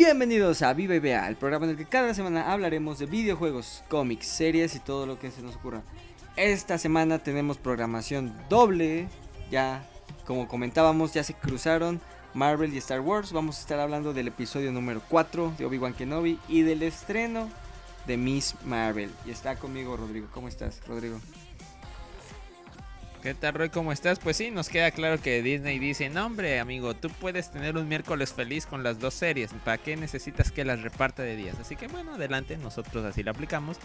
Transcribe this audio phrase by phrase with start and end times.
[0.00, 3.84] Bienvenidos a Viva y Vea, el programa en el que cada semana hablaremos de videojuegos,
[3.90, 5.82] cómics, series y todo lo que se nos ocurra.
[6.36, 9.08] Esta semana tenemos programación doble,
[9.50, 9.86] ya
[10.26, 12.00] como comentábamos ya se cruzaron
[12.32, 13.34] Marvel y Star Wars.
[13.34, 17.50] Vamos a estar hablando del episodio número 4 de Obi-Wan Kenobi y del estreno
[18.06, 19.10] de Miss Marvel.
[19.26, 20.28] Y está conmigo Rodrigo.
[20.32, 21.20] ¿Cómo estás, Rodrigo?
[23.22, 23.68] ¿Qué tal, Roy?
[23.68, 24.18] ¿Cómo estás?
[24.18, 27.86] Pues sí, nos queda claro que Disney dice, no hombre, amigo, tú puedes tener un
[27.86, 29.50] miércoles feliz con las dos series.
[29.62, 31.54] ¿Para qué necesitas que las reparta de días?
[31.60, 33.76] Así que bueno, adelante, nosotros así lo aplicamos.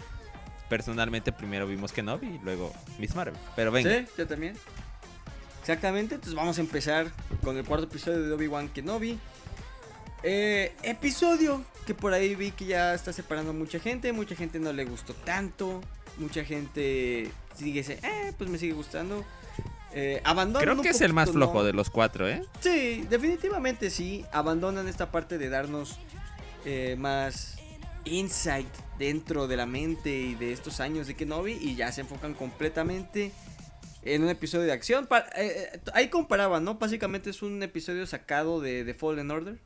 [0.70, 3.34] Personalmente primero vimos Kenobi y luego Miss Marvel.
[3.54, 3.90] Pero venga.
[3.90, 4.56] Sí, yo también.
[5.60, 7.08] Exactamente, entonces vamos a empezar
[7.44, 9.18] con el cuarto episodio de Obi-Wan Kenobi.
[10.22, 14.72] Eh, episodio que por ahí vi que ya está separando mucha gente, mucha gente no
[14.72, 15.82] le gustó tanto,
[16.16, 19.24] mucha gente sigue ese, eh, pues me sigue gustando.
[19.92, 21.64] Eh, abandonan Creo que es el más flojo ¿no?
[21.64, 22.42] de los cuatro, ¿eh?
[22.60, 24.24] Sí, definitivamente sí.
[24.30, 25.98] Abandonan esta parte de darnos
[26.66, 27.56] eh, más
[28.04, 32.34] insight dentro de la mente y de estos años de Kenobi y ya se enfocan
[32.34, 33.32] completamente
[34.02, 35.06] en un episodio de acción.
[35.06, 36.74] Pa- eh, eh, ahí comparaban, ¿no?
[36.74, 39.58] Básicamente es un episodio sacado de, de Fallen Order.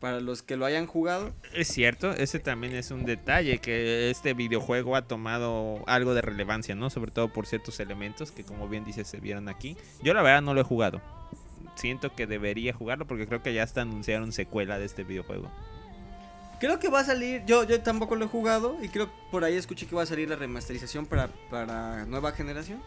[0.00, 1.32] Para los que lo hayan jugado.
[1.54, 6.74] Es cierto, ese también es un detalle que este videojuego ha tomado algo de relevancia,
[6.74, 6.90] ¿no?
[6.90, 9.76] Sobre todo por ciertos elementos que como bien dices se vieron aquí.
[10.02, 11.00] Yo la verdad no lo he jugado.
[11.76, 15.50] Siento que debería jugarlo porque creo que ya hasta anunciaron secuela de este videojuego.
[16.60, 19.56] Creo que va a salir, yo, yo tampoco lo he jugado y creo por ahí
[19.56, 22.82] escuché que va a salir la remasterización para, para nueva generación.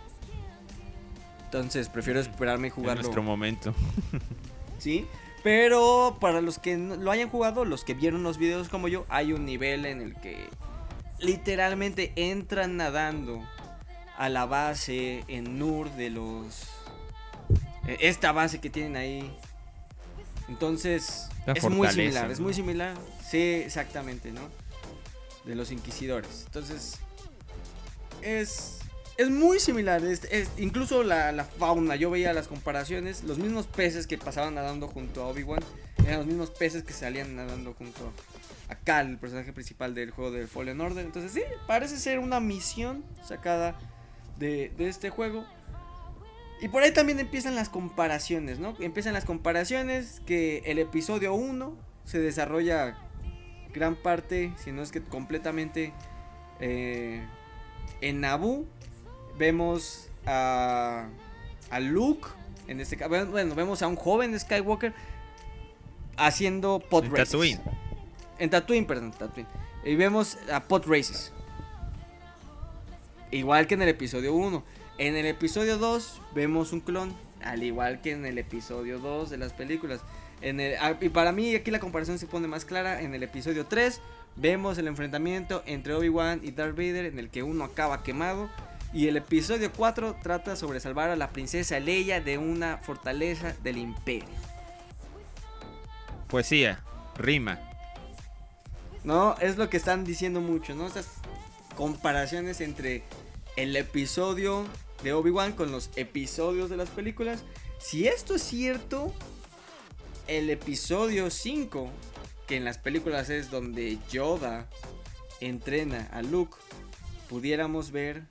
[1.45, 3.01] Entonces prefiero esperarme y En jugarlo.
[3.01, 3.73] nuestro momento.
[4.77, 5.05] Sí,
[5.43, 9.33] pero para los que lo hayan jugado, los que vieron los videos como yo, hay
[9.33, 10.49] un nivel en el que
[11.19, 13.41] literalmente entran nadando
[14.17, 16.63] a la base en Nur de los...
[17.87, 19.33] eh, Esta base que tienen ahí.
[20.49, 22.97] Entonces, La es muy similar, es muy similar.
[23.25, 24.41] Sí, exactamente, ¿no?
[25.45, 26.43] De los inquisidores.
[26.47, 26.99] Entonces,
[28.21, 28.78] es,
[29.19, 30.03] es muy similar.
[30.03, 33.23] es- es- incluso la, la fauna, yo veía las comparaciones.
[33.23, 35.59] Los mismos peces que pasaban nadando junto a Obi-Wan
[36.05, 38.11] eran los mismos peces que salían nadando junto
[38.69, 41.05] a Cal, el personaje principal del juego del Fallen Order.
[41.05, 43.75] Entonces, sí, parece ser una misión sacada
[44.37, 45.45] de, de este juego.
[46.61, 48.75] Y por ahí también empiezan las comparaciones, ¿no?
[48.79, 51.75] Empiezan las comparaciones que el episodio 1
[52.05, 52.97] se desarrolla
[53.73, 55.93] gran parte, si no es que completamente,
[56.61, 57.21] eh,
[58.01, 58.65] en Naboo.
[59.39, 61.07] Vemos a,
[61.71, 62.27] a Luke,
[62.67, 64.93] en este caso, bueno, vemos a un joven Skywalker
[66.17, 67.29] haciendo pod En races.
[67.29, 67.61] Tatooine.
[68.37, 69.49] En Tatooine, perdón, Tatooine.
[69.83, 71.31] Y vemos a pod races.
[73.31, 74.63] Igual que en el episodio 1.
[74.97, 79.37] En el episodio 2 vemos un clon, al igual que en el episodio 2 de
[79.37, 80.01] las películas.
[80.41, 83.01] En el, ah, y para mí aquí la comparación se pone más clara.
[83.01, 84.01] En el episodio 3
[84.35, 88.49] vemos el enfrentamiento entre Obi-Wan y Darth Vader en el que uno acaba quemado.
[88.91, 93.77] Y el episodio 4 trata sobre salvar a la princesa Leia de una fortaleza del
[93.77, 94.29] imperio.
[96.27, 96.83] Poesía,
[97.15, 97.59] rima.
[99.03, 100.87] No, es lo que están diciendo mucho, ¿no?
[100.87, 101.07] Estas
[101.75, 103.03] comparaciones entre
[103.55, 104.65] el episodio
[105.03, 107.43] de Obi-Wan con los episodios de las películas.
[107.79, 109.13] Si esto es cierto,
[110.27, 111.89] el episodio 5,
[112.47, 114.67] que en las películas es donde Yoda
[115.39, 116.57] entrena a Luke,
[117.29, 118.23] pudiéramos ver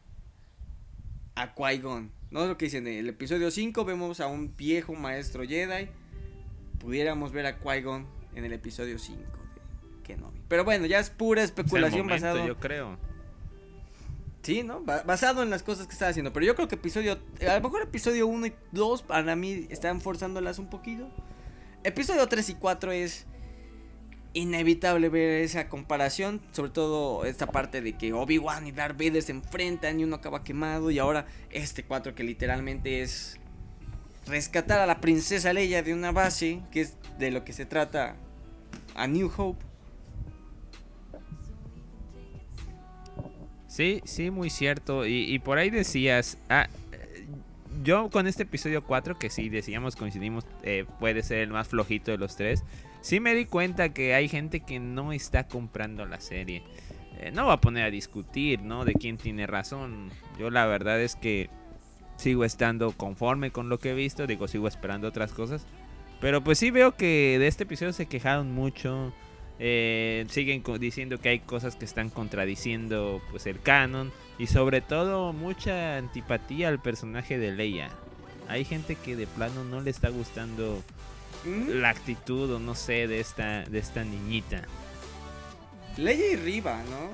[1.41, 2.11] a Qui-Gon.
[2.31, 5.89] No es lo que dicen, en el episodio 5 vemos a un viejo maestro Jedi.
[6.79, 10.41] Pudiéramos ver a Qui-Gon en el episodio 5 de Kenobi.
[10.49, 12.47] Pero bueno, ya es pura Es especulación momento, basado.
[12.47, 12.97] yo creo.
[14.43, 14.81] Sí, ¿no?
[14.83, 16.33] Ba- basado en las cosas que está haciendo.
[16.33, 17.19] Pero yo creo que episodio.
[17.47, 21.09] A lo mejor episodio 1 y 2 para mí están forzándolas un poquito.
[21.85, 23.27] Episodio 3 y 4 es
[24.35, 26.41] inevitable ver esa comparación.
[26.53, 30.45] Sobre todo esta parte de que Obi-Wan y Darth Vader se enfrentan y uno acaba
[30.45, 30.91] quemado.
[30.91, 33.39] Y ahora este 4 que literalmente es
[34.27, 36.61] rescatar a la princesa Leia de una base.
[36.71, 38.17] Que es de lo que se trata
[38.95, 39.69] a New Hope.
[43.67, 45.07] Sí, sí, muy cierto.
[45.07, 46.69] Y, por ahí decías, ah,
[47.85, 52.11] yo con este episodio 4, que sí decíamos, coincidimos, eh, puede ser el más flojito
[52.11, 52.65] de los tres,
[53.09, 56.63] sí me di cuenta que hay gente que no está comprando la serie.
[57.19, 58.85] Eh, no va a poner a discutir, ¿no?
[58.85, 60.11] De quién tiene razón.
[60.39, 61.49] Yo la verdad es que
[62.17, 65.67] sigo estando conforme con lo que he visto, digo, sigo esperando otras cosas.
[66.21, 69.15] Pero pues sí veo que de este episodio se quejaron mucho.
[69.59, 74.13] eh, siguen diciendo que hay cosas que están contradiciendo pues el canon.
[74.39, 77.89] Y sobre todo mucha antipatía al personaje de Leia.
[78.49, 80.83] Hay gente que de plano no le está gustando
[81.45, 81.69] ¿Mm?
[81.81, 84.63] la actitud o no sé de esta, de esta niñita.
[85.97, 87.11] Leia y Riva, ¿no?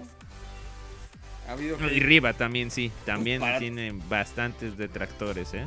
[1.49, 5.67] Ha habido Y Riva también, sí, también para- tiene bastantes detractores, ¿eh?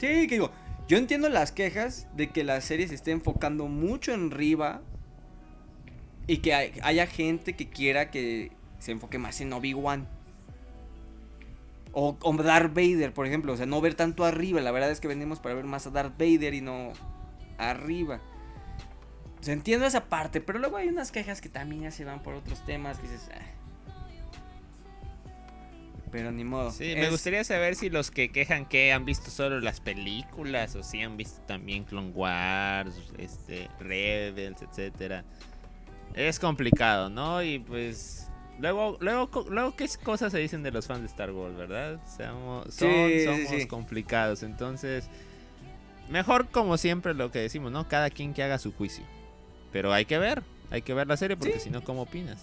[0.00, 0.50] Sí, que digo,
[0.88, 4.80] yo entiendo las quejas de que la serie se esté enfocando mucho en Riva
[6.26, 10.08] y que hay- haya gente que quiera que se enfoque más en Obi-Wan.
[11.92, 14.60] O, o Darth Vader, por ejemplo, o sea, no ver tanto arriba.
[14.60, 16.92] La verdad es que venimos para ver más a Darth Vader y no
[17.58, 18.20] arriba.
[19.40, 22.22] O sea, entiendo esa parte, pero luego hay unas quejas que también ya se van
[22.22, 23.28] por otros temas que dices...
[23.34, 23.40] "Ah".
[26.10, 26.70] Pero ni modo.
[26.70, 30.84] Sí, me gustaría saber si los que quejan que han visto solo las películas o
[30.84, 35.24] si han visto también Clone Wars, este, Rebels, etcétera.
[36.14, 37.42] Es complicado, ¿no?
[37.42, 38.28] Y pues
[38.60, 42.00] luego, luego, luego qué cosas se dicen de los fans de Star Wars, ¿verdad?
[42.16, 43.66] Somos, son- Sí, somos sí.
[43.66, 45.10] complicados, entonces
[46.08, 47.88] mejor como siempre lo que decimos, ¿no?
[47.88, 49.04] Cada quien que haga su juicio.
[49.72, 51.60] Pero hay que ver, hay que ver la serie porque Sí.
[51.64, 52.38] si no, ¿cómo opinas?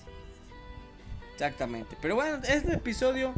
[1.33, 1.97] Exactamente.
[2.01, 3.33] Pero bueno, este episodio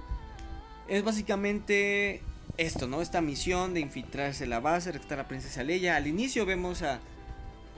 [0.88, 2.22] es básicamente
[2.58, 3.02] esto, ¿no?
[3.02, 5.96] Esta misión de infiltrarse en la base, rescatar a la princesa Leia.
[5.96, 7.00] Al inicio vemos a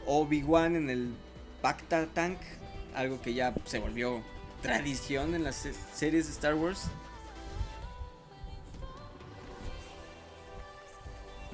[0.06, 1.14] Obi-Wan en el
[1.62, 2.38] Bacta Tank,
[2.96, 4.22] algo que ya se volvió
[4.62, 6.88] tradición en las se- series de Star Wars.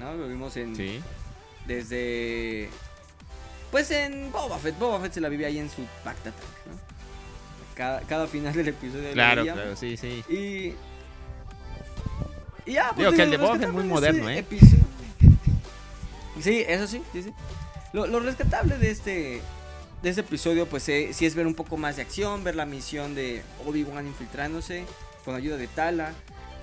[0.01, 0.13] ¿No?
[0.15, 0.99] Lo vimos en Sí.
[1.67, 2.69] desde
[3.71, 6.91] pues en Boba Fett, Boba Fett se la vivía ahí en su Bacta ¿no?
[7.75, 9.61] Cada, cada final del episodio Claro, veíamos.
[9.63, 10.23] claro, sí, sí.
[10.27, 10.73] Y.
[12.69, 14.39] Y ya, pues, Digo que el de Boba Fett es muy moderno, ¿eh?
[14.39, 14.81] episodio-
[16.41, 17.33] Sí, eso sí, sí, sí.
[17.93, 19.41] Lo, lo rescatable de este.
[20.01, 22.65] De este episodio, pues eh, sí es ver un poco más de acción, ver la
[22.65, 24.83] misión de Obi-Wan infiltrándose
[25.23, 26.13] con ayuda de Tala.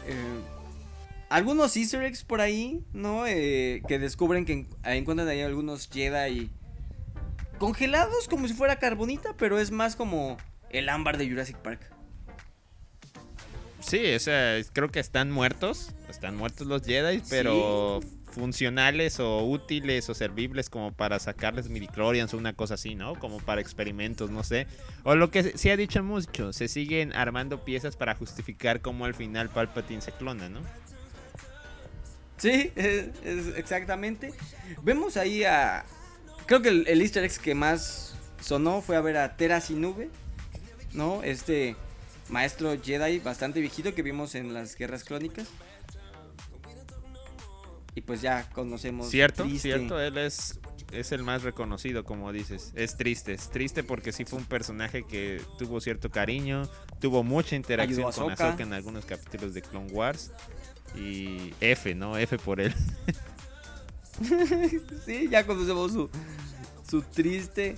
[0.07, 0.15] eh,
[1.29, 3.27] algunos easter eggs por ahí, ¿no?
[3.27, 6.51] Eh, que descubren que en- encuentran ahí algunos Jedi
[7.59, 10.37] congelados como si fuera carbonita, pero es más como
[10.71, 11.81] el ámbar de Jurassic Park.
[13.81, 15.95] Sí, o sea, creo que están muertos.
[16.09, 18.01] Están muertos los Jedi, pero
[18.33, 23.15] funcionales o útiles o servibles como para sacarles midichlorians o una cosa así, ¿no?
[23.19, 24.67] Como para experimentos, no sé.
[25.05, 29.05] O lo que se- se ha dicho mucho, se siguen armando piezas para justificar cómo
[29.07, 30.61] al final Palpatine se clona, ¿no?
[32.39, 34.33] Sí, es, es exactamente.
[34.83, 35.85] Vemos ahí a.
[36.47, 40.09] Creo que el, el easter egg que más sonó fue a ver a Tera Sinube,
[40.93, 41.23] ¿no?
[41.23, 41.77] Este
[42.29, 45.49] maestro Jedi bastante viejito que vimos en las guerras clónicas.
[47.95, 49.11] Y pues ya conocemos.
[49.11, 50.61] Cierto, triste- cierto, él es,
[50.93, 52.71] es el más reconocido, como dices.
[52.77, 56.63] Es triste, es triste porque sí fue un personaje que tuvo cierto cariño,
[57.01, 58.33] tuvo mucha interacción Ayudó con.
[58.33, 60.31] Ahsoka en algunos capítulos de Clone Wars.
[60.95, 62.17] Y F, ¿no?
[62.17, 62.75] F por él.
[65.07, 66.11] sí, ya conocemos su,
[66.89, 67.77] su triste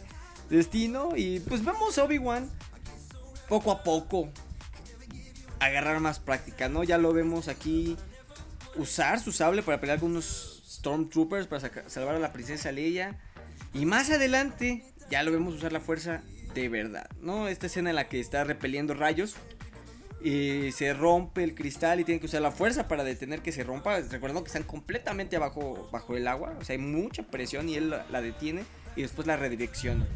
[0.48, 1.16] destino.
[1.16, 2.48] Y pues vemos a Obi-Wan
[3.48, 4.30] poco a poco
[5.58, 6.84] agarrar más práctica, ¿no?
[6.84, 7.96] Ya lo vemos aquí
[8.76, 13.18] usar su sable para pelear con unos Stormtroopers para salvar a la princesa Leia.
[13.74, 16.22] Y más adelante ya lo vemos usar la fuerza
[16.54, 17.48] de verdad, ¿no?
[17.48, 19.36] Esta escena en la que está repeliendo rayos.
[20.22, 23.64] Y se rompe el cristal y tiene que usar la fuerza para detener que se
[23.64, 24.00] rompa.
[24.00, 26.54] Recordando que están completamente abajo bajo el agua.
[26.60, 28.64] O sea, hay mucha presión y él la, detiene
[28.96, 30.06] y después la redirecciona.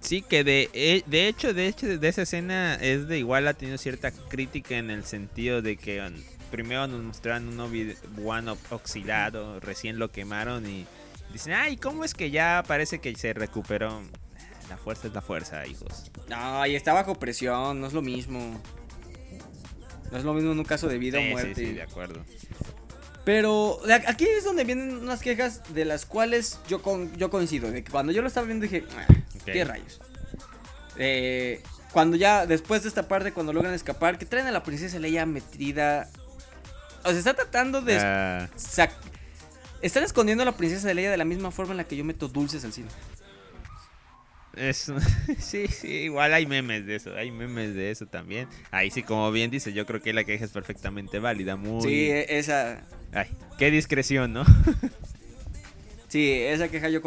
[0.00, 3.54] Sí, que de, eh, de hecho, de hecho, de esa escena es de igual ha
[3.54, 6.12] tenido cierta crítica en el sentido de que um,
[6.50, 10.86] primero nos mostraron un Obi-Wan oxidado, recién lo quemaron y
[11.32, 14.02] dicen, ay, ¿cómo es que ya parece que se recuperó?
[14.68, 16.10] La fuerza es la fuerza, hijos.
[16.28, 18.60] No, y está bajo presión, no es lo mismo.
[20.10, 21.54] No es lo mismo en un caso de vida Sí, o sí, muerte.
[21.66, 22.24] sí, de acuerdo.
[23.24, 27.70] Pero aquí es donde vienen unas quejas de las cuales yo, con, yo coincido.
[27.70, 29.06] De que cuando yo lo estaba viendo dije, "Ah.
[29.46, 30.00] ¿qué rayos?
[30.98, 34.98] Eh, cuando ya, después de esta parte, cuando logran escapar, que traen a la princesa
[34.98, 36.08] Leia metida.
[37.04, 37.96] O sea, está tratando de.
[37.98, 38.48] Ah,
[39.82, 42.28] Están escondiendo a la princesa Leia de la misma forma en la que yo meto
[42.28, 42.88] dulces al cine.
[44.56, 44.92] Es,
[45.38, 48.48] sí, sí, igual hay memes de eso, hay memes de eso también.
[48.70, 51.82] Ahí sí, como bien dice, yo creo que la queja es perfectamente válida, muy...
[51.82, 52.82] Sí, e- esa.
[53.12, 54.44] Ay, qué discreción, ¿no?
[56.08, 57.00] Sí, esa queja yo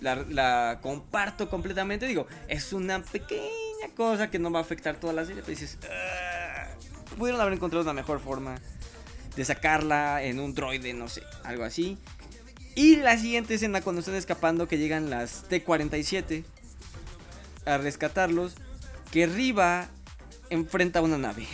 [0.00, 2.06] la, la comparto completamente.
[2.06, 3.50] Digo, es una pequeña
[3.94, 5.42] cosa que no va a afectar toda la serie.
[5.42, 6.66] Pero dices, "Ah,
[7.18, 8.58] pudieron haber encontrado una mejor forma
[9.36, 11.98] de sacarla en un droide, no sé, algo así.
[12.74, 16.44] Y la siguiente escena, cuando están escapando, que llegan las T-47
[17.66, 18.54] a rescatarlos,
[19.12, 19.88] que Riva
[20.50, 21.46] enfrenta a una nave.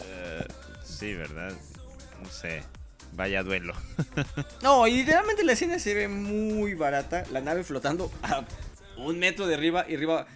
[0.00, 0.46] Eh,
[0.84, 1.52] sí, ¿verdad?
[2.24, 2.62] no sé,
[3.12, 3.74] vaya duelo.
[4.62, 8.44] no, y literalmente la escena se ve muy barata, la nave flotando a
[8.96, 10.26] un metro de arriba y arriba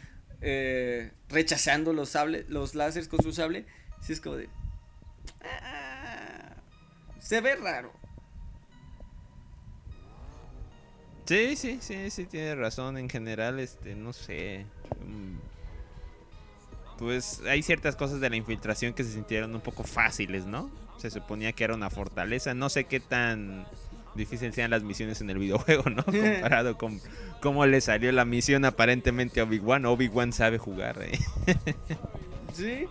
[0.40, 3.66] eh, rechazando los sables, los láseres con su sable.
[4.00, 4.48] Sí es como de...
[5.42, 6.54] Ah,
[7.20, 7.92] se ve raro.
[11.28, 12.96] Sí, sí, sí, sí, tiene razón.
[12.96, 14.64] En general, este, no sé.
[15.06, 15.36] Mm,
[16.98, 20.70] pues hay ciertas cosas de la infiltración que se sintieron un poco fáciles, ¿no?
[20.96, 22.54] Se suponía que era una fortaleza.
[22.54, 23.66] No sé qué tan
[24.14, 26.02] difícil sean las misiones en el videojuego, ¿no?
[26.06, 26.98] Comparado con
[27.42, 29.84] cómo le salió la misión aparentemente a Obi-Wan.
[29.84, 31.18] Obi-Wan sabe jugar, ¿eh?
[32.54, 32.86] sí.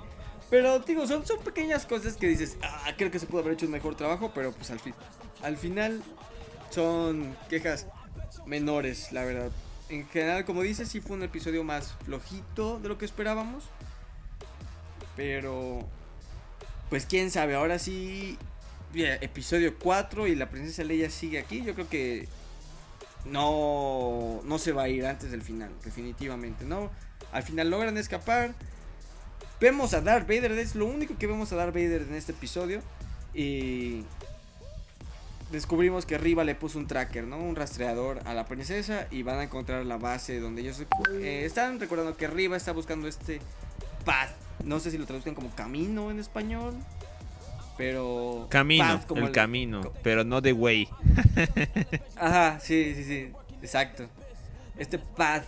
[0.51, 3.65] Pero digo, son, son pequeñas cosas que dices, ah, creo que se pudo haber hecho
[3.65, 4.94] un mejor trabajo, pero pues al fin,
[5.41, 6.03] al final
[6.70, 7.88] son quejas
[8.45, 9.51] menores, la verdad.
[9.89, 13.63] En general, como dices, sí fue un episodio más flojito de lo que esperábamos.
[15.15, 15.86] Pero,
[16.89, 18.38] pues quién sabe, ahora sí,
[18.93, 21.63] episodio 4 y la princesa Leia sigue aquí.
[21.63, 22.27] Yo creo que
[23.25, 26.91] no, no se va a ir antes del final, definitivamente, ¿no?
[27.31, 28.53] Al final logran escapar.
[29.59, 32.81] Vemos a Darth Vader, es lo único que vemos a Darth Vader en este episodio.
[33.33, 34.03] Y
[35.51, 37.38] descubrimos que Riva le puso un tracker, ¿no?
[37.38, 40.84] Un rastreador a la princesa y van a encontrar la base donde ellos
[41.22, 43.39] eh, están recordando que Riva está buscando este
[44.06, 44.32] path.
[44.63, 46.74] No sé si lo traducen como camino en español.
[47.77, 48.48] Pero.
[48.50, 50.89] Camino, como el, camino, pero no de way.
[52.16, 53.32] Ajá, sí, sí, sí.
[53.62, 54.08] Exacto.
[54.77, 55.46] Este path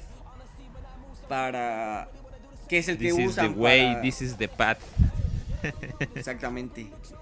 [1.28, 2.08] para.
[2.68, 3.26] ¿Qué es el que usan?
[3.26, 4.78] This is the way, this is the path.
[6.16, 6.88] Exactamente.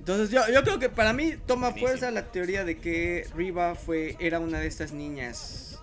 [0.00, 4.16] Entonces yo, yo creo que para mí toma fuerza la teoría de que Riva fue,
[4.18, 5.78] era una de estas niñas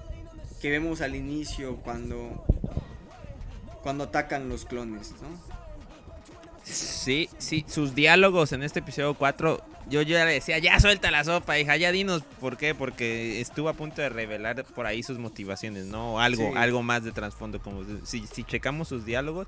[0.59, 2.43] que vemos al inicio cuando,
[3.83, 5.39] cuando atacan los clones, ¿no?
[6.63, 11.23] Sí, sí, sus diálogos en este episodio 4, yo ya le decía, ya suelta la
[11.23, 15.19] sopa, hija, ya dinos por qué, porque estuvo a punto de revelar por ahí sus
[15.19, 16.19] motivaciones, ¿no?
[16.19, 19.45] Algo, algo más de trasfondo, como si, si checamos sus diálogos,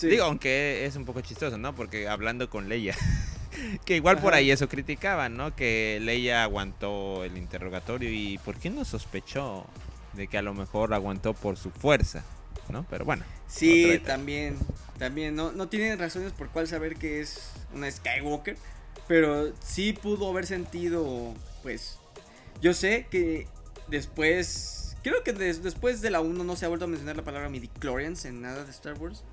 [0.00, 1.72] digo, aunque es un poco chistoso, ¿no?
[1.76, 2.96] Porque hablando con Leia.
[3.84, 5.54] que igual por ahí eso criticaban, ¿no?
[5.54, 9.66] Que Leia aguantó el interrogatorio y ¿por qué no sospechó
[10.14, 12.24] de que a lo mejor aguantó por su fuerza?
[12.68, 12.86] ¿No?
[12.88, 13.24] Pero bueno.
[13.48, 14.56] Sí, también,
[14.98, 18.56] también, no, no tienen razones por cuál saber que es una Skywalker,
[19.08, 21.98] pero sí pudo haber sentido, pues,
[22.62, 23.46] yo sé que
[23.88, 27.48] después, creo que después de la 1 no se ha vuelto a mencionar la palabra
[27.48, 29.24] midichlorians en nada de Star Wars.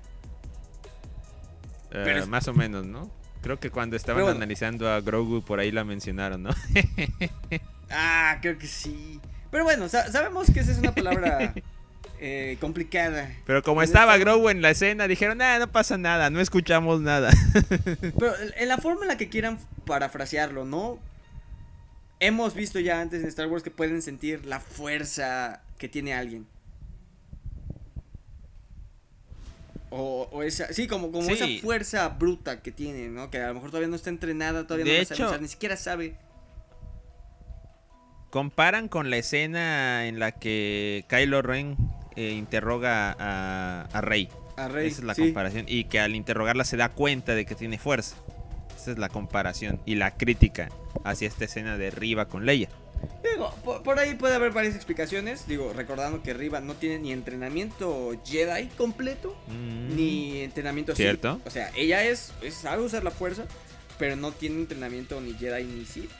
[1.92, 3.10] Eh, más o menos, ¿no?
[3.42, 6.50] Creo que cuando estaban analizando a Grogu por ahí la mencionaron, ¿no?
[7.90, 9.20] ah, creo que sí.
[9.50, 11.54] Pero bueno, sabemos que esa es una palabra
[12.20, 13.30] eh, complicada.
[13.46, 17.30] Pero como estaba Grogu en la escena, dijeron, nada, no pasa nada, no escuchamos nada.
[18.18, 20.98] Pero en la forma en la que quieran parafrasearlo, ¿no?
[22.20, 26.46] Hemos visto ya antes en Star Wars que pueden sentir la fuerza que tiene alguien.
[29.92, 33.28] O, esa, sí, como, como esa fuerza bruta que tiene, ¿no?
[33.28, 36.14] Que a lo mejor todavía no está entrenada, todavía no hecho, sabe ni siquiera sabe.
[38.30, 41.76] Comparan con la escena en la que Kylo Ren
[42.14, 44.28] eh, interroga a, Rey.
[44.56, 44.86] A Rey.
[44.86, 45.64] Esa es la comparación.
[45.66, 48.14] Y que al interrogarla se da cuenta de que tiene fuerza.
[48.76, 50.68] Esa es la comparación y la crítica
[51.02, 52.68] hacia esta escena de Riva con Leia.
[53.22, 53.54] Digo,
[53.84, 55.46] por, ahí puede haber varias explicaciones.
[55.46, 59.94] Digo, recordando que Riva no tiene ni entrenamiento Jedi completo, mm.
[59.96, 61.40] ni entrenamiento ¿Cierto?
[61.44, 63.44] O sea, ella es, sabe usar la fuerza,
[63.98, 66.10] pero no tiene entrenamiento ni Jedi ni Sith.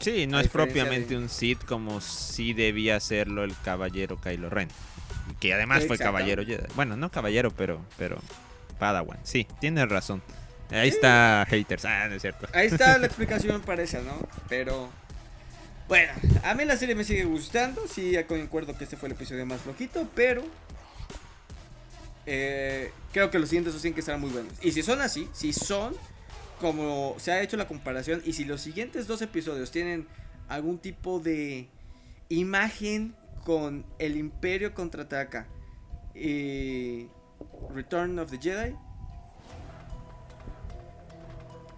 [0.00, 4.68] Sí, no es propiamente un Sith como si debía serlo el caballero Kylo Ren.
[5.38, 6.64] Que además fue caballero Jedi.
[6.74, 8.18] Bueno, no caballero, pero, pero
[8.78, 9.18] Padawan.
[9.24, 10.22] Sí, tienes razón.
[10.70, 11.84] Ahí está haters.
[11.84, 12.48] Ah, no es cierto.
[12.52, 14.26] Ahí está la explicación para esa, ¿no?
[14.48, 14.90] Pero
[15.90, 16.12] bueno,
[16.44, 17.82] a mí la serie me sigue gustando.
[17.88, 20.44] Sí, ya concuerdo que este fue el episodio más flojito, pero.
[22.26, 24.52] Eh, creo que los siguientes dos tienen que estar muy buenos.
[24.62, 25.96] Y si son así, si son
[26.60, 30.06] como se ha hecho la comparación, y si los siguientes dos episodios tienen
[30.48, 31.66] algún tipo de
[32.28, 35.48] imagen con el Imperio contraataca
[36.14, 37.08] y
[37.74, 38.76] Return of the Jedi,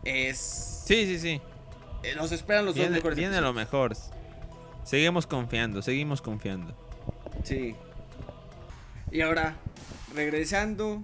[0.05, 0.83] es.
[0.85, 1.41] Sí, sí, sí.
[2.03, 3.19] Eh, nos esperan los dos mejores.
[3.19, 3.95] Viene lo mejor.
[4.85, 6.77] Seguimos confiando, seguimos confiando.
[7.45, 7.77] Sí.
[9.11, 9.57] Y ahora,
[10.15, 11.03] regresando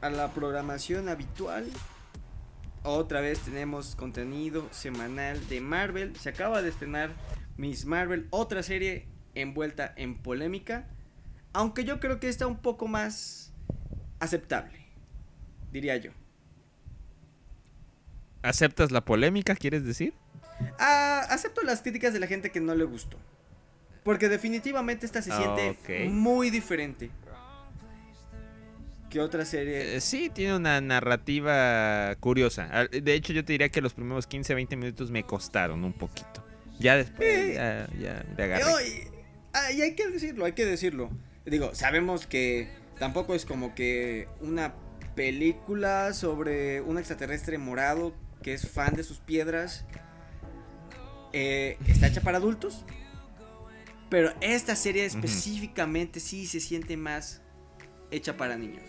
[0.00, 1.66] a la programación habitual.
[2.82, 6.16] Otra vez tenemos contenido semanal de Marvel.
[6.16, 7.10] Se acaba de estrenar
[7.56, 10.88] Miss Marvel, otra serie envuelta en polémica.
[11.52, 13.52] Aunque yo creo que está un poco más
[14.18, 14.78] aceptable,
[15.72, 16.12] diría yo.
[18.42, 20.14] ¿Aceptas la polémica, quieres decir?
[20.78, 23.18] Ah, acepto las críticas de la gente que no le gustó.
[24.04, 26.10] Porque definitivamente esta se siente Ok.
[26.10, 27.10] muy diferente.
[29.10, 29.96] Que otra serie.
[29.96, 32.68] Eh, sí, tiene una narrativa curiosa.
[32.70, 35.92] Al- De hecho, yo te diría que los primeros 15, 20 minutos me costaron un
[35.92, 36.44] poquito.
[36.78, 37.54] Ya después, Eh.
[37.54, 39.10] ya, ya le agarré.
[39.52, 41.10] Ay, hay que decirlo, hay que decirlo.
[41.44, 42.68] Digo, sabemos que
[43.00, 44.74] tampoco es como que una
[45.16, 48.14] película sobre un extraterrestre morado
[48.44, 49.84] que es fan de sus piedras.
[51.32, 52.84] Eh, está hecha para adultos.
[54.08, 57.42] Pero esta serie específicamente sí se siente más
[58.10, 58.82] hecha para niños.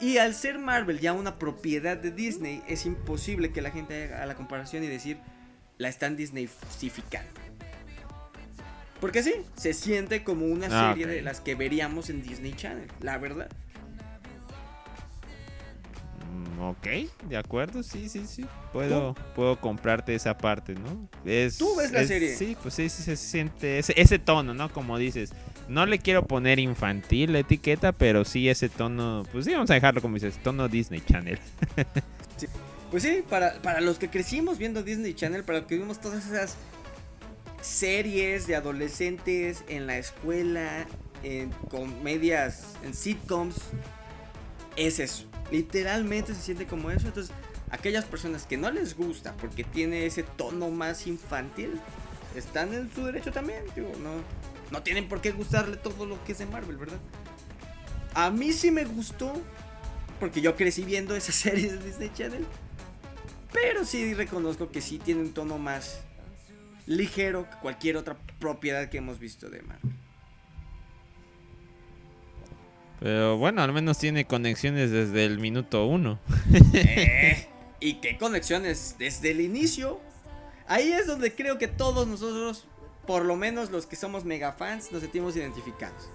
[0.00, 4.26] Y al ser Marvel ya una propiedad de Disney, es imposible que la gente haga
[4.26, 5.18] la comparación y decir
[5.78, 7.30] la están Disneyfificando.
[9.00, 12.88] Porque sí, se siente como una Ah, serie de las que veríamos en Disney Channel,
[13.00, 13.50] la verdad.
[16.60, 16.86] Ok,
[17.28, 18.44] de acuerdo, sí, sí, sí.
[18.72, 21.08] Puedo, puedo comprarte esa parte, ¿no?
[21.24, 22.36] Es, Tú ves la es- serie.
[22.36, 24.72] Sí, pues sí, sí se siente ese, ese tono, ¿no?
[24.72, 25.30] Como dices.
[25.68, 29.74] No le quiero poner infantil la etiqueta, pero sí ese tono, pues sí, vamos a
[29.74, 31.38] dejarlo como dices, tono Disney Channel.
[32.90, 36.24] Pues sí, para, para los que crecimos viendo Disney Channel, para los que vimos todas
[36.24, 36.56] esas
[37.60, 40.86] series de adolescentes en la escuela,
[41.24, 43.56] en comedias, en sitcoms,
[44.76, 45.24] es eso.
[45.50, 47.08] Literalmente se siente como eso.
[47.08, 47.34] Entonces,
[47.70, 51.80] aquellas personas que no les gusta porque tiene ese tono más infantil,
[52.34, 53.64] están en su derecho también.
[53.76, 54.10] No,
[54.70, 56.98] no tienen por qué gustarle todo lo que es de Marvel, ¿verdad?
[58.14, 59.32] A mí sí me gustó
[60.20, 62.46] porque yo crecí viendo esas series de Disney Channel.
[63.52, 66.00] Pero sí reconozco que sí tiene un tono más
[66.86, 69.92] ligero que cualquier otra propiedad que hemos visto de Marvel.
[73.00, 76.18] Pero bueno, al menos tiene conexiones desde el minuto uno.
[76.72, 77.48] Eh,
[77.80, 80.00] ¿Y qué conexiones desde el inicio?
[80.66, 82.66] Ahí es donde creo que todos nosotros,
[83.06, 86.08] por lo menos los que somos mega fans, nos sentimos identificados.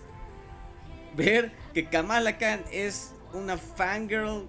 [1.15, 4.47] Ver que Kamala Khan es una fangirl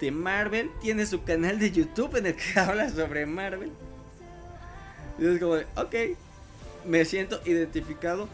[0.00, 3.72] de Marvel, tiene su canal de YouTube en el que habla sobre Marvel.
[5.18, 5.94] Y es como ok,
[6.86, 8.28] me siento identificado.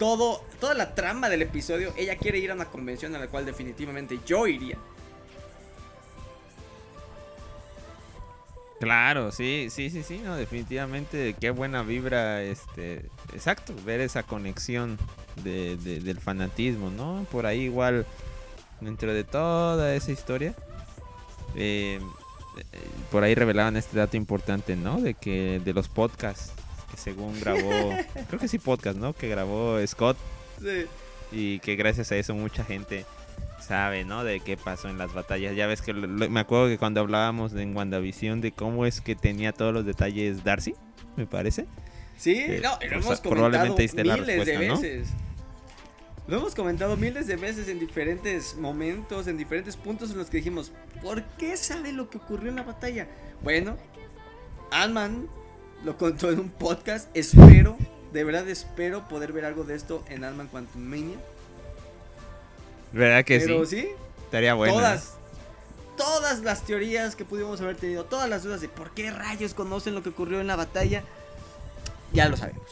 [0.00, 3.44] Todo, toda la trama del episodio, ella quiere ir a una convención a la cual
[3.46, 4.78] definitivamente yo iría.
[8.80, 14.96] Claro, sí, sí, sí, sí, no, definitivamente, qué buena vibra, este, exacto, ver esa conexión
[15.44, 17.26] de, de- del fanatismo, ¿no?
[17.30, 18.06] Por ahí igual,
[18.80, 20.54] dentro de toda esa historia,
[21.56, 22.00] eh,
[22.56, 22.78] eh,
[23.10, 24.98] por ahí revelaban este dato importante, ¿no?
[24.98, 26.50] De que de los podcasts
[26.90, 27.94] que según grabó,
[28.28, 29.12] creo que sí podcast, ¿no?
[29.12, 30.16] Que grabó Scott
[30.60, 30.86] Sí.
[31.32, 33.06] y que gracias a eso mucha gente
[33.66, 34.24] sabe, ¿no?
[34.24, 35.54] De qué pasó en las batallas.
[35.54, 39.14] Ya ves que lo- me acuerdo que cuando hablábamos en WandaVision de cómo es que
[39.14, 40.74] tenía todos los detalles Darcy,
[41.16, 41.66] me parece.
[42.16, 43.64] Sí, no, lo hemos comentado la
[44.16, 45.08] miles de veces.
[46.28, 50.36] Lo hemos comentado miles de veces en diferentes momentos, en diferentes puntos en los que
[50.36, 50.70] dijimos,
[51.02, 53.08] ¿por qué sabe lo que ocurrió en la batalla?
[53.42, 53.76] Bueno,
[54.70, 55.28] Ant-Man
[55.84, 57.76] lo contó en un podcast, espero,
[58.12, 61.16] de verdad espero poder ver algo de esto en Ant-Man Quantum Mania.
[62.92, 63.82] ¿Verdad que Pero sí?
[63.82, 63.88] sí,
[64.24, 64.74] Estaría bueno.
[64.74, 65.14] todas,
[65.96, 69.94] todas las teorías que pudimos haber tenido, todas las dudas de por qué rayos conocen
[69.94, 71.02] lo que ocurrió en la batalla,
[72.12, 72.62] ya lo sabemos.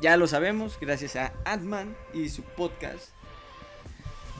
[0.00, 3.08] Ya lo sabemos gracias a Ant-Man y su podcast.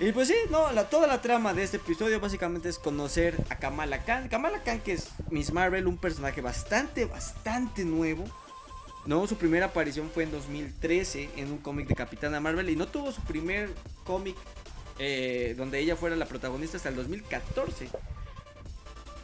[0.00, 4.04] Y pues sí, no, toda la trama de este episodio básicamente es conocer a Kamala
[4.04, 4.28] Khan.
[4.28, 8.24] Kamala Khan que es Miss Marvel, un personaje bastante, bastante nuevo.
[9.06, 12.86] No, su primera aparición fue en 2013 en un cómic de Capitana Marvel y no
[12.86, 13.70] tuvo su primer
[14.04, 14.36] cómic
[15.00, 17.88] eh, donde ella fuera la protagonista hasta el 2014.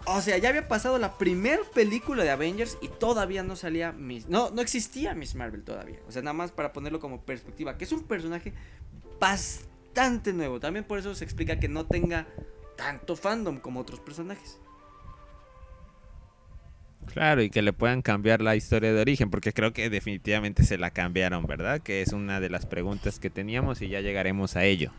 [0.07, 4.29] O sea, ya había pasado la primer película de Avengers y todavía no salía Miss...
[4.29, 6.01] No, no existía Miss Marvel todavía.
[6.09, 7.79] O sea, nada más para ponerlo como perspectiva.
[7.79, 8.53] Que es un personaje
[9.21, 9.74] bastante
[10.33, 10.61] nuevo.
[10.61, 12.27] También por eso se explica que no tenga
[12.77, 14.59] tanto fandom como otros personajes.
[17.13, 20.79] Claro, y que le puedan cambiar la historia de origen, porque creo que definitivamente se
[20.79, 21.81] la cambiaron, ¿verdad?
[21.81, 24.91] Que es una de las preguntas que teníamos y ya llegaremos a ello.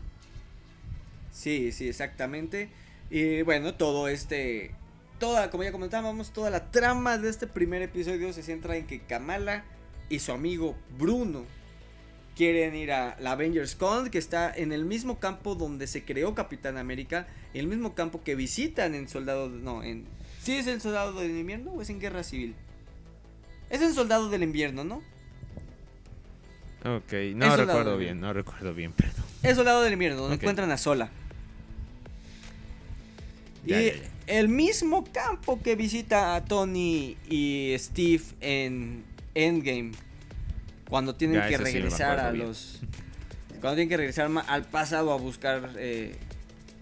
[1.32, 2.70] Sí, sí, exactamente.
[3.10, 4.70] Y bueno, todo este.
[5.18, 9.00] Toda, como ya comentábamos, toda la trama de este primer episodio se centra en que
[9.00, 9.64] Kamala
[10.08, 11.44] y su amigo Bruno
[12.36, 16.34] quieren ir a la Avengers Con, que está en el mismo campo donde se creó
[16.34, 19.48] Capitán América, el mismo campo que visitan en Soldado.
[19.48, 20.04] No, en.
[20.42, 22.54] ¿Sí es el Soldado del Invierno o es en Guerra Civil?
[23.70, 25.02] Es en Soldado del Invierno, ¿no?
[26.84, 29.24] Ok, no recuerdo bien, no recuerdo bien, perdón.
[29.42, 31.10] Es Soldado del Invierno, donde encuentran a Sola.
[33.64, 34.02] Ya, y ya, ya.
[34.28, 39.92] el mismo campo que visita a Tony y Steve en Endgame.
[40.88, 42.46] Cuando tienen Ya, que sí regresar a bien.
[42.46, 42.80] los.
[43.60, 46.14] Cuando tienen que regresar al pasado a buscar eh,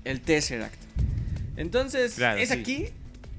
[0.05, 0.75] el Tesseract.
[1.57, 2.55] Entonces, Claro, es sí.
[2.59, 2.87] aquí,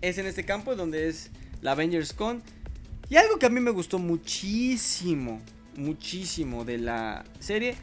[0.02, 1.30] es en este campo donde es
[1.62, 2.42] la Avengers Con.
[3.10, 5.42] Y algo que a mí me gustó muchísimo,
[5.76, 7.76] muchísimo de la serie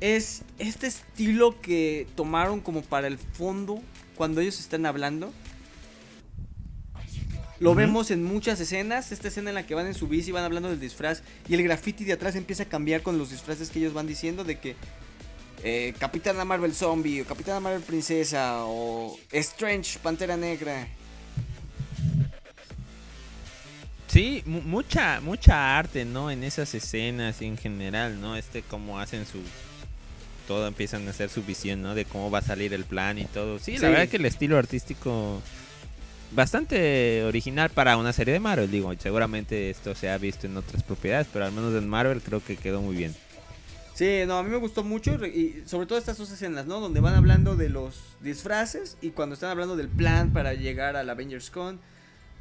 [0.00, 3.80] es este estilo que tomaron como para el fondo
[4.14, 5.32] cuando ellos están hablando.
[7.60, 10.32] Lo vemos en muchas escenas, esta escena en la que van en su bici y
[10.32, 13.70] van hablando del disfraz y el graffiti de atrás empieza a cambiar con los disfraces
[13.70, 14.76] que ellos van diciendo de que
[15.64, 20.86] eh, Capitana Marvel Zombie o Capitana Marvel Princesa o Strange Pantera Negra.
[24.06, 26.30] Sí, mu- mucha, mucha arte, ¿no?
[26.30, 28.36] En esas escenas en general, ¿no?
[28.36, 29.38] Este, cómo hacen su...
[30.46, 31.94] Todo empiezan a hacer su visión, ¿no?
[31.94, 33.58] De cómo va a salir el plan y todo.
[33.58, 33.78] Sí, Sí.
[33.82, 35.42] la verdad es que el estilo artístico...
[36.30, 38.92] Bastante original para una serie de Marvel, digo.
[38.98, 42.56] Seguramente esto se ha visto en otras propiedades, pero al menos en Marvel creo que
[42.56, 43.14] quedó muy bien.
[43.94, 46.78] Sí, no, a mí me gustó mucho y sobre todo estas dos escenas, ¿no?
[46.78, 51.10] Donde van hablando de los disfraces y cuando están hablando del plan para llegar al
[51.10, 51.80] Avengers Con.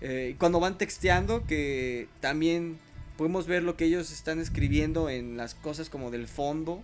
[0.02, 2.78] eh, cuando van texteando, que también
[3.18, 6.84] podemos ver lo que ellos están escribiendo en las cosas como del fondo.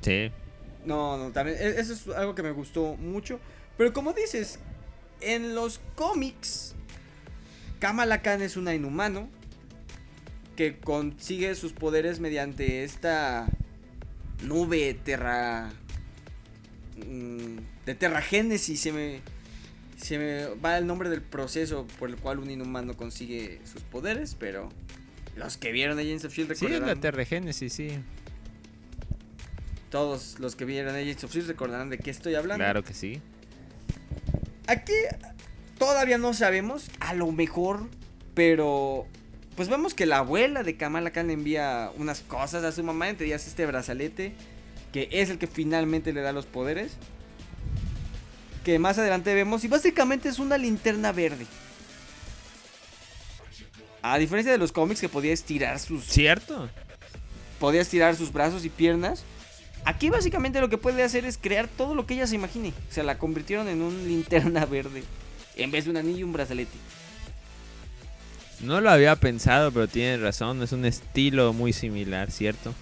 [0.00, 0.32] Sí.
[0.84, 3.38] No, no, también, e- eso es algo que me gustó mucho.
[3.76, 4.58] Pero como dices,
[5.20, 6.74] en los cómics,
[7.78, 9.28] Kamala Khan es una inhumano
[10.56, 13.46] que consigue sus poderes mediante esta
[14.42, 15.70] nube terra.
[16.96, 18.80] mm, de terragénesis.
[18.80, 19.20] Se me,
[19.96, 24.36] se me va el nombre del proceso por el cual un inhumano consigue sus poderes,
[24.38, 24.68] pero
[25.36, 27.00] los que vieron Agents of Shield Sí, la recordarán.
[27.00, 27.88] Terregénesis, sí.
[29.92, 32.64] Todos los que vieron Agents of Shield recordarán de qué estoy hablando.
[32.64, 33.20] Claro que sí.
[34.66, 34.94] Aquí
[35.78, 37.88] todavía no sabemos, a lo mejor,
[38.34, 39.06] pero
[39.54, 43.10] pues vemos que la abuela de Kamala Khan le envía unas cosas a su mamá,
[43.10, 44.32] entre ellas este brazalete,
[44.92, 46.92] que es el que finalmente le da los poderes.
[48.64, 51.46] Que más adelante vemos, y básicamente es una linterna verde.
[54.00, 56.70] A diferencia de los cómics que podía estirar sus ¿Cierto?
[57.60, 59.22] podía estirar sus brazos y piernas.
[59.84, 62.72] Aquí básicamente lo que puede hacer es crear todo lo que ella se imagine.
[62.90, 65.02] O sea, la convirtieron en un linterna verde.
[65.56, 66.78] En vez de un anillo y un brazalete.
[68.60, 72.72] No lo había pensado, pero tienes razón, es un estilo muy similar, ¿cierto?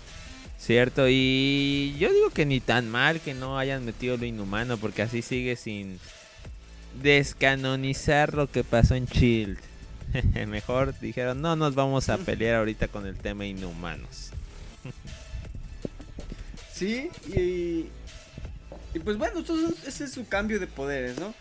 [0.59, 5.01] Cierto, y yo digo que ni tan mal que no hayan metido lo inhumano, porque
[5.01, 5.99] así sigue sin
[7.03, 9.59] descanonizar lo que pasó en Shield.
[10.49, 14.33] Mejor dijeron, no nos vamos a pelear ahorita con el tema inhumanos.
[16.81, 17.91] Sí, y.
[18.95, 21.35] Y pues bueno, entonces ese es su cambio de poderes, ¿no?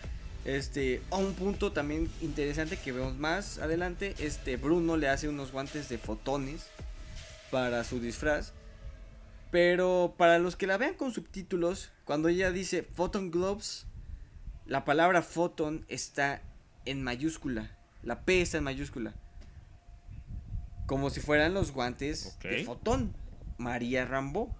[0.44, 5.54] Este, a un punto también interesante que vemos más adelante, este Bruno le hace unos
[5.54, 6.68] guantes de fotones
[7.52, 8.52] para su disfraz.
[9.50, 13.86] Pero para los que la vean con subtítulos, cuando ella dice Photon Gloves,
[14.66, 16.42] la palabra photon está
[16.84, 17.78] en mayúscula.
[18.04, 19.14] La P está en mayúscula.
[20.86, 23.16] Como si fueran los guantes de fotón.
[23.58, 24.59] María Rambo.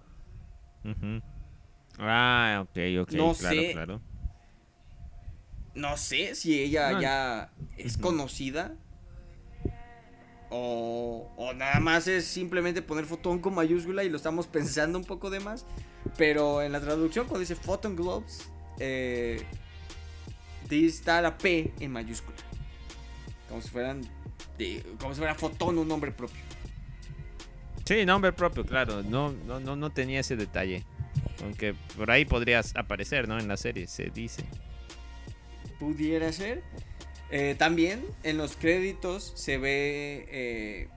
[0.84, 1.20] Ujú.
[1.98, 3.72] Ah, ok, ok, No claro, sé.
[3.72, 4.00] claro.
[5.74, 7.00] No sé si ella No.
[7.00, 8.74] ya es conocida.
[10.52, 15.04] O, o nada más es simplemente poner fotón con mayúscula y lo estamos pensando un
[15.04, 15.64] poco de más.
[16.16, 19.44] Pero en la traducción, cuando dice Photon Globes, eh,
[20.70, 22.36] está la P en mayúscula.
[23.48, 24.02] Como si fueran.
[24.58, 26.40] de- como si fuera fotón un nombre propio.
[27.90, 29.02] Sí, nombre propio, claro.
[29.02, 30.84] No, no, no, no tenía ese detalle.
[31.42, 33.36] Aunque por ahí podrías aparecer, ¿no?
[33.36, 34.44] En la serie, se dice.
[35.80, 36.62] pudiera ser.
[37.32, 40.88] Eh, también en los créditos se ve, eh,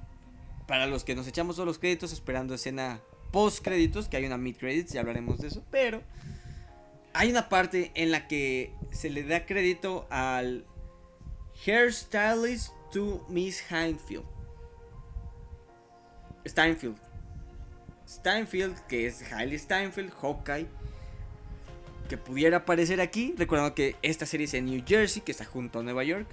[0.68, 3.02] para los que nos echamos todos los créditos esperando escena
[3.32, 6.04] post créditos, que hay una mid credits, ya hablaremos de eso, pero
[7.16, 10.64] hay una parte en la que se le da crédito al
[11.66, 14.33] hairstylist to Miss Heinfield.
[16.46, 16.98] Steinfield.
[18.08, 20.68] Steinfield, que es Hailey Steinfeld, Hawkeye,
[22.10, 25.80] que pudiera aparecer aquí, recordando que esta serie es en New Jersey, que está junto
[25.80, 26.28] a Nueva York.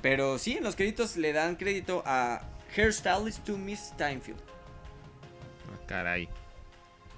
[0.00, 2.42] Pero sí, en los créditos le dan crédito a
[2.76, 4.38] Hairstylist to Miss Steinfield.
[4.40, 6.28] Ah, caray.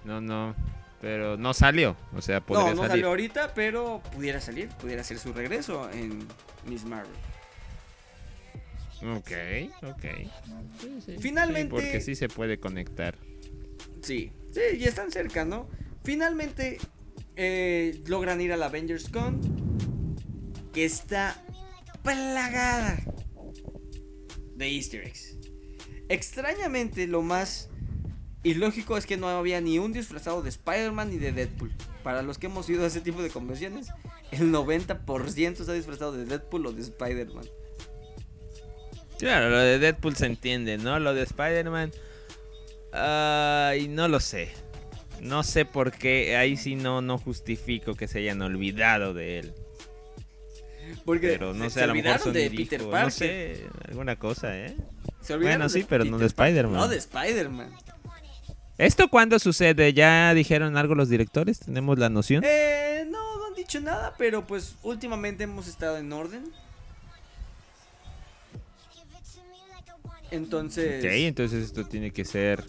[0.05, 0.55] No, no.
[1.01, 1.97] Pero no salió.
[2.17, 2.91] O sea, podría No, no salir.
[2.91, 6.27] salió ahorita, pero pudiera salir, pudiera ser su regreso en
[6.67, 7.13] Miss Marvel.
[9.03, 9.31] Ok,
[9.83, 10.05] ok.
[10.81, 11.17] Sí, sí.
[11.19, 13.17] Finalmente- Sí, porque sí se puede conectar.
[14.03, 15.69] Sí, sí, y están cerca, ¿no?
[16.05, 16.79] Finalmente,
[17.37, 19.41] eh, logran ir a la Avengers Con,
[20.73, 21.43] que está
[22.03, 22.99] plagada
[24.57, 25.37] de easter eggs.
[26.09, 27.69] Extrañamente, lo más
[28.43, 31.73] ilógico es que no había ni un disfrazado de Spider-Man ni de Deadpool.
[32.03, 33.89] Para los que hemos ido a ese tipo de convenciones,
[34.33, 37.45] el 90% está disfrazado de Deadpool o de Spider-Man.
[39.21, 40.99] Claro, lo de Deadpool se entiende, ¿no?
[40.99, 41.93] Lo de Spider-Man.
[42.93, 44.51] Ay, no lo sé.
[45.21, 46.37] No sé por qué.
[46.37, 49.55] Ahí sí no, no justifico que se hayan olvidado de él.
[51.05, 53.13] Porque Pero no se- sé, se a lo mejor olvidaron Sony de Peter no Parker.
[53.13, 54.75] sé, alguna cosa, ¿eh?
[55.21, 56.27] Se olvidaron Bueno, sí, pero no de.
[56.27, 56.75] Spider-Man.
[56.81, 57.71] No de Spider-Man.
[58.79, 59.93] ¿Esto cuándo sucede?
[59.93, 61.61] ¿Ya dijeron algo los directores?
[61.61, 62.43] ¿Tenemos la noción?
[62.47, 66.45] Eh, no, no han dicho nada, pero pues últimamente hemos estado en orden.
[70.31, 72.65] Entonces, Ok, entonces esto tiene que ser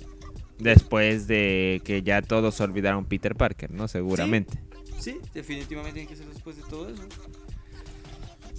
[0.57, 3.87] después de que ya todos olvidaron Peter Parker, ¿no?
[3.87, 4.59] Seguramente.
[4.99, 7.03] sí, definitivamente tiene que ser después de todo eso.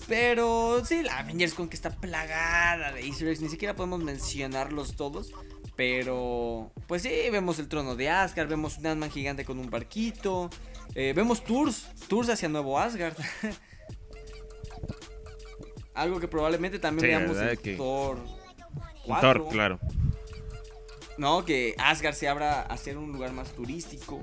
[0.09, 4.97] Pero sí, la Avengers con que está plagada de Easter eggs, ni siquiera podemos mencionarlos
[4.97, 5.33] todos.
[5.77, 10.51] Pero, pues sí, vemos el trono de Asgard, vemos un Ant-Man gigante con un barquito,
[10.95, 13.17] eh, vemos tours, tours hacia Nuevo Asgard.
[15.95, 18.19] Algo que probablemente también Sí, veamos en Que- Thor
[19.07, 19.21] 4.
[19.21, 19.81] Thor, claro.
[21.19, 24.21] No, que Asgard se abra a ser un lugar más turístico.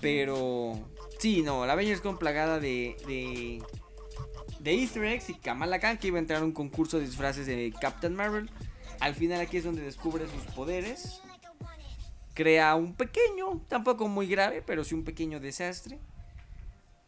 [0.00, 0.78] Pero
[1.18, 3.62] sí, no, la Avengers con plagada de, de,
[4.60, 7.46] de Easter eggs y Kamala Khan que iba a entrar a un concurso de disfraces
[7.46, 8.50] de Captain Marvel.
[9.00, 11.22] Al final aquí es donde descubre sus poderes.
[12.34, 15.98] Crea un pequeño, tampoco muy grave, pero sí un pequeño desastre.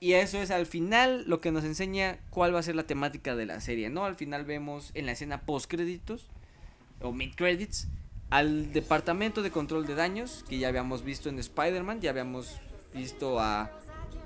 [0.01, 3.37] Y eso es al final lo que nos enseña cuál va a ser la temática
[3.37, 4.05] de la serie, ¿no?
[4.05, 6.31] Al final vemos en la escena post créditos
[7.01, 7.89] o mid credits
[8.31, 12.57] al departamento de control de daños que ya habíamos visto en Spider-Man, ya habíamos
[12.95, 13.71] visto a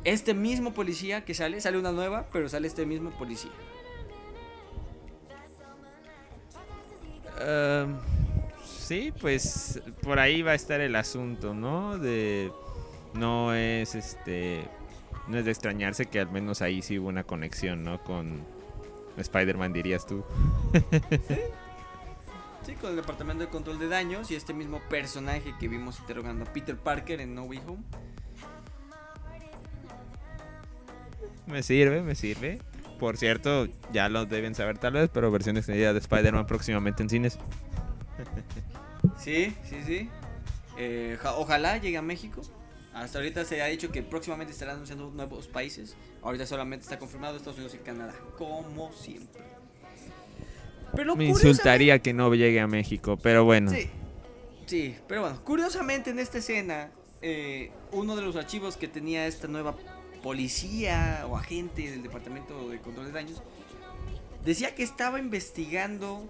[0.04, 3.52] este mismo policía que sale, sale una nueva, pero sale este mismo policía.
[7.40, 7.98] Ehm,
[8.64, 11.98] sí, pues por ahí va a estar el asunto, ¿no?
[11.98, 12.50] De
[13.14, 14.64] no es este
[15.28, 18.02] no es de extrañarse que al menos ahí sí hubo una conexión, ¿no?
[18.02, 18.40] Con
[19.16, 20.24] Spider-Man dirías tú.
[21.28, 21.34] Sí,
[22.80, 26.52] con el departamento de control de daños y este mismo personaje que vimos interrogando a
[26.52, 27.82] Peter Parker en No Way Home.
[31.46, 32.60] Me sirve, me sirve.
[32.98, 37.10] Por cierto, ya lo deben saber tal vez, pero versión extendida de Spider-Man próximamente en
[37.10, 37.38] cines.
[39.18, 40.08] Sí, sí, sí.
[40.78, 42.42] Eh, ja- ojalá llegue a México.
[42.94, 45.96] Hasta ahorita se ha dicho que próximamente estarán anunciando nuevos países.
[46.22, 49.42] Ahorita solamente está confirmado Estados Unidos y Canadá, como siempre.
[50.94, 53.70] Pero Me insultaría que no llegue a México, pero bueno.
[53.70, 53.88] Sí,
[54.66, 56.90] sí, pero bueno, curiosamente en esta escena,
[57.22, 59.74] eh, uno de los archivos que tenía esta nueva
[60.22, 63.42] policía o agente del Departamento de Control de Daños
[64.44, 66.28] decía que estaba investigando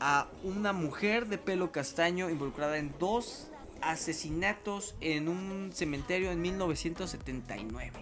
[0.00, 3.48] a una mujer de pelo castaño involucrada en dos
[3.80, 7.92] asesinatos en un cementerio en 1979.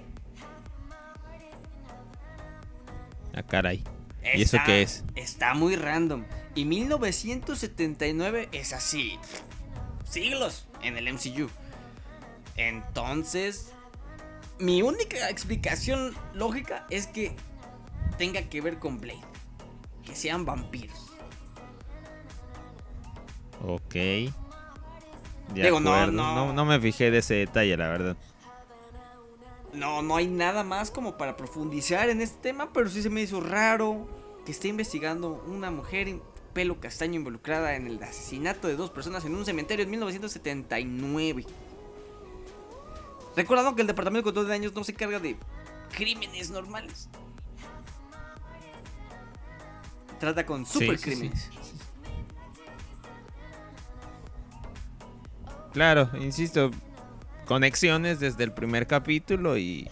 [3.35, 3.85] Ah, caray.
[4.35, 5.04] ¿Y eso qué es?
[5.14, 6.24] Está muy random.
[6.54, 9.18] Y 1979 es así.
[10.09, 11.48] Siglos en el MCU.
[12.56, 13.72] Entonces,
[14.59, 17.35] mi única explicación lógica es que
[18.18, 19.22] tenga que ver con Blade.
[20.04, 21.12] Que sean vampiros.
[23.64, 23.94] Ok.
[23.94, 24.33] De
[25.54, 28.16] Digo, no, no, no me fijé de ese detalle, la verdad.
[29.72, 33.22] No, no hay nada más como para profundizar en este tema, pero sí se me
[33.22, 34.09] hizo raro
[34.44, 39.24] que esté investigando una mujer en pelo castaño involucrada en el asesinato de dos personas
[39.24, 41.44] en un cementerio en 1979.
[43.37, 45.37] Recordando que el Departamento de Control de Daños no se encarga de
[45.92, 47.09] crímenes normales.
[50.18, 51.50] Trata con Sí, sí, supercrímenes.
[55.72, 56.70] Claro, insisto,
[57.50, 59.88] conexiones desde el primer capítulo y,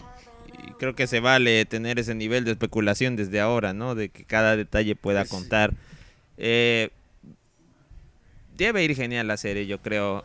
[0.65, 3.95] y creo que se vale tener ese nivel de especulación desde ahora, ¿no?
[3.95, 5.73] De que cada detalle pueda Pues contar.
[6.37, 6.89] Eh,
[8.55, 10.23] debe ir genial la serie, yo creo.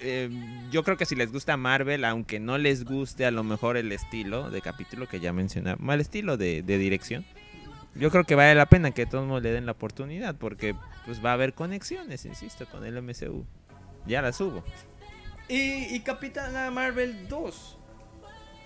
[0.00, 0.28] Eh,
[0.72, 3.92] yo creo que si les gusta Marvel, aunque no les guste a lo mejor el
[3.92, 7.24] estilo de capítulo que ya mencionaba, mal estilo de, de dirección,
[7.94, 10.74] yo creo que vale la pena que todos le den la oportunidad porque
[11.06, 13.46] pues va a haber conexiones, insisto, con el MCU.
[14.04, 14.64] Ya las hubo.
[15.48, 17.76] Y, y Capitana Marvel 2.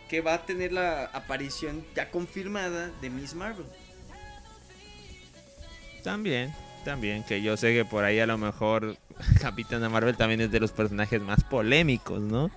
[0.08, 3.66] Que va a tener la aparición ya confirmada de Miss Marvel.
[6.02, 8.96] También, también, que yo sé que por ahí a lo mejor
[9.40, 12.50] Capitana Marvel también es de los personajes más polémicos, ¿no?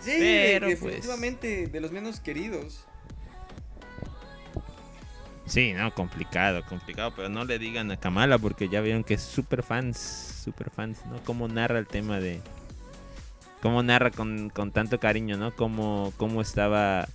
[0.00, 2.86] Sí, Pero, pues, definitivamente de los menos queridos.
[5.46, 9.22] Sí, no, complicado, complicado, pero no le digan a Kamala porque ya vieron que es
[9.22, 9.98] super fans,
[10.42, 11.22] super fans, ¿no?
[11.24, 12.40] Cómo narra el tema de...
[13.64, 15.56] Cómo narra con, con tanto cariño, ¿no?
[15.56, 17.08] Cómo, cómo estaba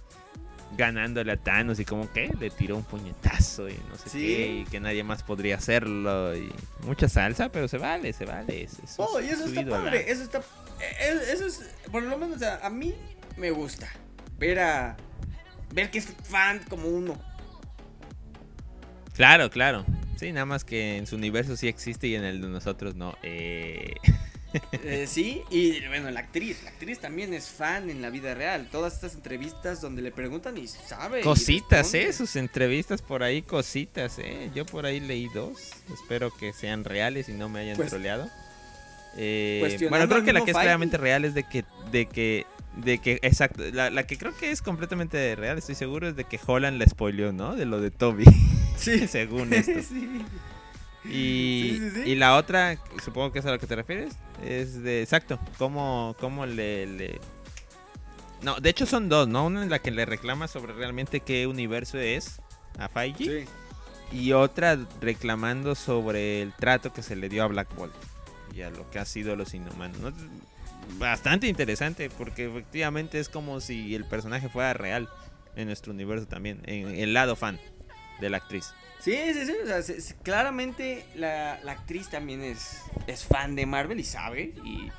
[0.76, 4.18] ganándole a Thanos y como que le tiró un puñetazo y no sé Sí.
[4.20, 6.52] qué, y que nadie más podría hacerlo y
[6.88, 8.68] mucha salsa, pero se vale, se vale.
[8.98, 10.40] Oh, y eso está padre, eso está...
[10.40, 12.96] eh, Eso es, por lo menos a, a mí
[13.38, 13.88] me gusta.
[14.40, 14.98] Ver a...
[15.72, 17.16] Ver que es fan como uno.
[19.14, 19.86] Claro, claro.
[20.18, 23.16] Sí, nada más que en su universo sí existe y en el de nosotros no.
[23.22, 23.94] Eh...
[24.84, 28.68] Eh, sí, y bueno, la actriz, la actriz también es fan en la vida real.
[28.72, 31.22] Todas estas entrevistas donde le preguntan y sabe.
[31.22, 31.94] Cositas.
[31.94, 32.12] ¿eh?
[32.14, 34.50] Sus entrevistas por ahí, cositas, ¿eh?
[34.56, 35.72] Yo por ahí leí dos.
[35.94, 38.30] Espero que sean reales y no me hayan Pues- troleado.
[39.18, 42.46] Eh, bueno, creo que la que es claramente real es de que, de que,
[42.78, 46.26] de que, exacto, la, la que creo que es completamente real, estoy seguro, es de
[46.26, 47.56] que Holland la spoileó, ¿no?
[47.56, 48.26] De lo de Toby,
[48.78, 49.08] Sí.
[49.08, 49.82] según esto.
[49.90, 50.22] sí.
[51.06, 51.49] Y,
[51.80, 52.10] Sí, sí, sí.
[52.12, 54.14] y la otra, supongo que es a lo que te refieres,
[54.44, 57.20] es de, exacto, cómo, cómo le, le...
[58.42, 59.46] No, de hecho son dos, ¿no?
[59.46, 62.42] Una en la que le reclama sobre realmente qué universo es
[62.78, 63.46] a Feige
[64.12, 64.18] Sí.
[64.18, 67.94] y otra reclamando sobre el trato que se le dio a Black Bolt
[68.56, 69.98] y a lo que ha sido los inhumanos.
[70.00, 70.14] ¿no?
[70.98, 75.10] Bastante interesante porque efectivamente es como si el personaje fuera real
[75.56, 77.60] en nuestro universo también, en el lado fan
[78.22, 78.74] de la actriz.
[79.00, 79.54] Sí, sí, sí.
[79.64, 84.04] O sea, se- se- claramente la, la actriz también es, es fan de Marvel y
[84.04, 84.54] sabe.
[84.66, 84.92] Y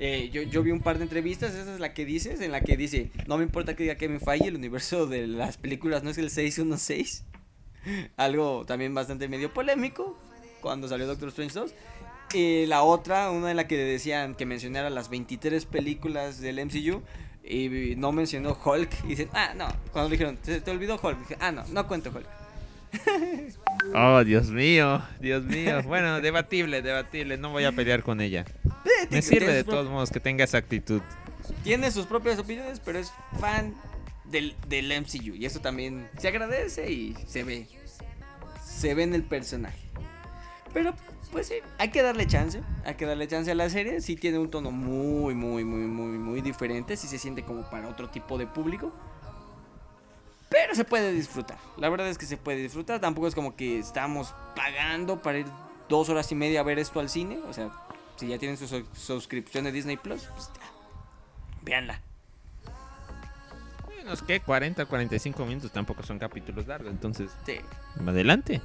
[0.00, 2.60] eh, yo, yo vi un par de entrevistas, esa es la que dices, en la
[2.62, 6.10] que dice, no me importa que diga Kevin Feige, el universo de las películas no
[6.10, 7.24] es el 616.
[8.16, 10.18] Algo también bastante medio polémico
[10.60, 11.74] cuando salió Doctor Strange 2.
[12.32, 17.02] Y la otra, una en la que decían que mencionara las 23 películas del MCU.
[17.44, 19.04] Y no mencionó Hulk.
[19.04, 19.68] Y dicen, ah, no.
[19.92, 21.18] Cuando le dijeron, ¿te, te olvidó Hulk?
[21.20, 22.26] Dije, ah, no, no cuento Hulk.
[23.94, 25.82] Oh, Dios mío, Dios mío.
[25.82, 27.36] Bueno, debatible, debatible.
[27.36, 28.44] No voy a pelear con ella.
[28.74, 31.00] Me tiene sirve de todos modos que tenga esa actitud.
[31.62, 33.74] Tiene sus propias opiniones, pero es fan
[34.24, 35.34] del, del MCU.
[35.34, 37.68] Y eso también se agradece y se ve.
[38.64, 39.78] Se ve en el personaje.
[40.72, 40.94] Pero,
[41.30, 42.60] pues sí, hay que darle chance.
[42.84, 44.00] Hay que darle chance a la serie.
[44.00, 46.96] Sí tiene un tono muy, muy, muy, muy, muy diferente.
[46.96, 48.92] Sí se siente como para otro tipo de público.
[50.50, 51.58] Pero se puede disfrutar.
[51.76, 53.00] La verdad es que se puede disfrutar.
[53.00, 55.46] Tampoco es como que estamos pagando para ir
[55.88, 57.38] dos horas y media a ver esto al cine.
[57.48, 57.70] O sea,
[58.16, 60.62] si ya tienen su su- suscripción de Disney Plus, pues ya.
[61.62, 62.00] Véanla.
[64.02, 66.90] Unos que 40, 45 minutos tampoco son capítulos largos.
[66.92, 67.56] Entonces, Sí.
[68.06, 68.60] adelante.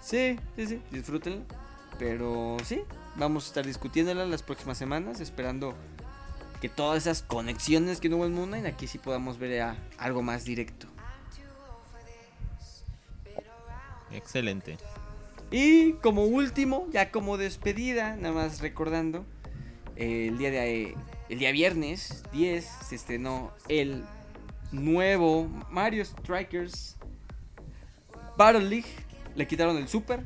[0.00, 1.42] Sí, sí, sí, disfrútenla.
[1.98, 2.82] Pero sí,
[3.16, 5.74] vamos a estar discutiéndola las próximas semanas, esperando
[6.60, 9.76] que todas esas conexiones que no hubo en Moon Knight, aquí sí podamos ver a-
[9.98, 10.86] algo más directo.
[14.12, 14.76] Excelente.
[15.50, 19.24] Y como último, ya como despedida, nada más recordando,
[19.96, 20.96] eh, el día de
[21.28, 24.04] el día viernes 10 se estrenó el
[24.72, 26.96] nuevo Mario Strikers
[28.36, 28.88] Battle League.
[29.36, 30.24] Le quitaron el Super,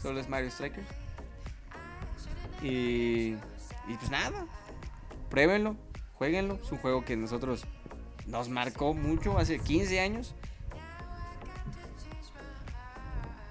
[0.00, 0.86] solo es Mario Strikers.
[2.60, 3.34] Y,
[3.88, 4.46] y pues nada,
[5.32, 5.76] pruébenlo,
[6.12, 6.58] jueguenlo.
[6.62, 7.64] Es un juego que nosotros
[8.26, 10.34] nos marcó mucho hace 15 años.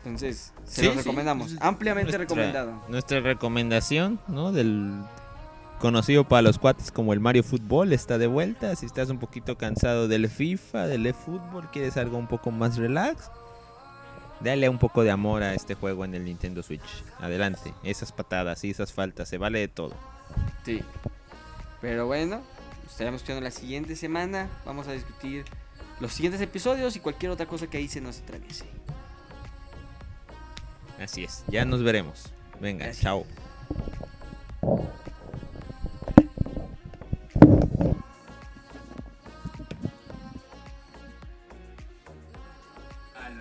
[0.06, 1.56] Entonces, se Sí, los recomendamos.
[1.60, 2.82] Ampliamente Nuestra- recomendado.
[2.88, 4.52] Nuestra recomendación, ¿no?
[4.52, 5.02] Del
[5.80, 8.76] conocido para los cuates como el Mario Fútbol está de vuelta.
[8.76, 13.30] Si estás un poquito cansado del FIFA, del eFootball, quieres algo un poco más relax,
[14.39, 17.04] dale un poco de amor a este juego en el Nintendo Switch.
[17.20, 19.94] Adelante, esas patadas y esas faltas, se vale de todo.
[20.63, 20.82] Sí.
[21.82, 22.41] Pero bueno,
[22.88, 24.50] estaremos escuchando la siguiente semana.
[24.65, 25.46] Vamos a discutir
[26.00, 28.65] los siguientes episodios y cualquier otra cosa que ahí se nos atraviese.
[31.00, 32.32] Así es, ya nos veremos.
[32.60, 33.26] Venga, chao.